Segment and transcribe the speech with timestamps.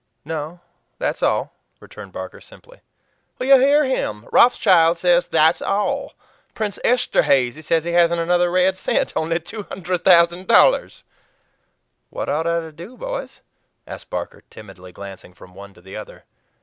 [0.25, 0.59] "No
[0.97, 2.81] that's all," returned Barker simply.
[3.39, 4.27] "You hear him!
[4.31, 6.15] Rothschild says 'that's all.'
[6.55, 11.03] Prince Esterhazy says he hasn't another red cent only two hundred thousand dollars."
[12.09, 13.41] "What ought I to do, boys?"
[13.85, 16.25] asked Barker, timidly glancing from one to the other.